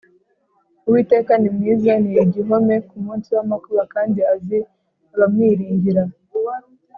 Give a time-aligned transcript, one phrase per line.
[0.87, 4.57] Uwiteka ni mwiza ni igihome ku munsi w’amakuba kandi azi
[5.13, 6.03] abamwiringira